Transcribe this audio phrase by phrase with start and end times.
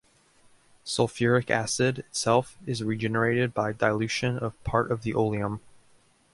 [0.83, 5.61] Sulfuric acid itself is regenerated by dilution of part of the oleum.